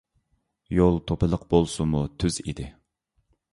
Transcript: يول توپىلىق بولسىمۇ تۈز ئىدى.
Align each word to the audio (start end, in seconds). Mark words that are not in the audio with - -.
يول 0.77 0.97
توپىلىق 1.11 1.45
بولسىمۇ 1.53 2.03
تۈز 2.25 2.43
ئىدى. 2.47 2.69